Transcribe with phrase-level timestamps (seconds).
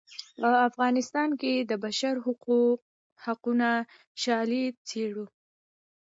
[0.41, 2.15] په افغانستان کې د بشر
[3.25, 3.71] حقونو
[4.23, 5.25] شالید څیړو.